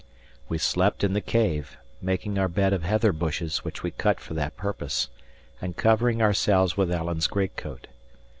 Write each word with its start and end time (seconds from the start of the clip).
We 0.49 0.57
slept 0.57 1.03
in 1.03 1.13
the 1.13 1.21
cave, 1.21 1.77
making 2.01 2.39
our 2.39 2.47
bed 2.47 2.73
of 2.73 2.81
heather 2.81 3.11
bushes 3.13 3.59
which 3.59 3.83
we 3.83 3.91
cut 3.91 4.19
for 4.19 4.33
that 4.33 4.57
purpose, 4.57 5.09
and 5.61 5.77
covering 5.77 6.23
ourselves 6.23 6.75
with 6.75 6.91
Alan's 6.91 7.27
great 7.27 7.55
coat. 7.55 7.85